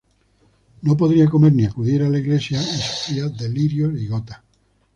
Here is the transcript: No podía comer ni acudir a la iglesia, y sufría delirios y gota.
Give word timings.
No 0.81 0.97
podía 0.97 1.29
comer 1.29 1.53
ni 1.53 1.63
acudir 1.63 2.01
a 2.01 2.09
la 2.09 2.17
iglesia, 2.17 2.59
y 2.59 2.81
sufría 2.81 3.27
delirios 3.29 4.01
y 4.01 4.07
gota. 4.07 4.43